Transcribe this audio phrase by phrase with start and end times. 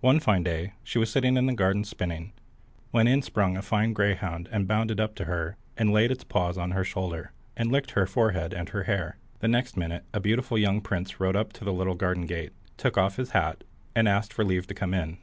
[0.00, 2.32] One fine day she was sitting in the garden spinning,
[2.92, 6.56] when in sprung a fine greyhound and bounded up to her, and laid his paws
[6.56, 9.18] on her shoulder, and licked her forehead and her hair.
[9.40, 12.96] The next minute a beautiful young prince rode up to the little garden gate, took
[12.96, 15.18] off his hat, and asked for leave to come in.